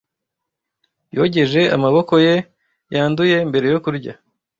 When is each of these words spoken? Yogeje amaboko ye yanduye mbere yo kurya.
Yogeje 1.15 1.61
amaboko 1.75 2.13
ye 2.25 2.35
yanduye 2.95 3.37
mbere 3.49 3.65
yo 3.73 3.79
kurya. 3.85 4.13